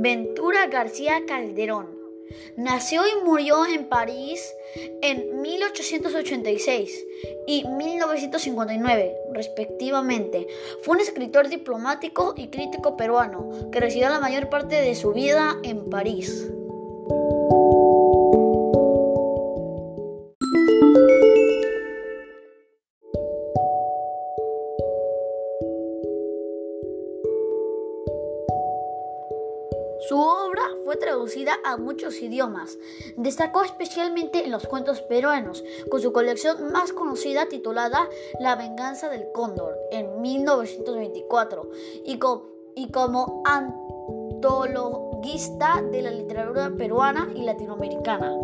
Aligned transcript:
Ventura 0.00 0.68
García 0.68 1.24
Calderón. 1.26 1.98
Nació 2.56 3.02
y 3.08 3.24
murió 3.24 3.66
en 3.66 3.88
París 3.88 4.54
en 5.02 5.40
1886 5.40 7.04
y 7.48 7.66
1959, 7.66 9.16
respectivamente. 9.32 10.46
Fue 10.82 10.94
un 10.94 11.00
escritor 11.00 11.48
diplomático 11.48 12.34
y 12.36 12.46
crítico 12.46 12.96
peruano 12.96 13.50
que 13.72 13.80
residió 13.80 14.08
la 14.08 14.20
mayor 14.20 14.48
parte 14.48 14.76
de 14.76 14.94
su 14.94 15.12
vida 15.12 15.56
en 15.64 15.90
París. 15.90 16.48
Su 30.08 30.18
obra 30.18 30.62
fue 30.86 30.96
traducida 30.96 31.58
a 31.66 31.76
muchos 31.76 32.22
idiomas. 32.22 32.78
Destacó 33.16 33.62
especialmente 33.62 34.42
en 34.42 34.50
los 34.50 34.66
cuentos 34.66 35.02
peruanos, 35.02 35.62
con 35.90 36.00
su 36.00 36.14
colección 36.14 36.72
más 36.72 36.94
conocida 36.94 37.44
titulada 37.46 38.08
La 38.40 38.56
venganza 38.56 39.10
del 39.10 39.30
cóndor 39.32 39.76
en 39.90 40.22
1924 40.22 41.70
y, 42.06 42.18
y 42.74 42.90
como 42.90 43.42
antologista 43.44 45.82
de 45.82 46.00
la 46.00 46.10
literatura 46.10 46.72
peruana 46.74 47.28
y 47.34 47.42
latinoamericana. 47.42 48.34